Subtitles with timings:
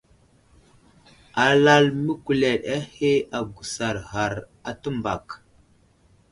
[1.47, 4.33] Alal məkuled ahe agusar ghar
[4.69, 5.25] a təmbak.